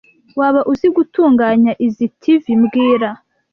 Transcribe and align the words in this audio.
Waba 0.39 0.61
uzi 0.71 0.87
gutunganya 0.95 1.71
izoi 1.85 2.09
TV 2.21 2.43
mbwira 2.61 3.09